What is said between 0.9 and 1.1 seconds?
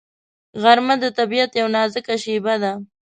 د